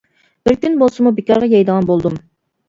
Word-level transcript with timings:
بىر 0.47 0.55
كۈن 0.63 0.77
بولسىمۇ 0.79 1.11
بىكارغا 1.19 1.51
يەيدىغان 1.53 1.89
بولدۇم. 1.93 2.17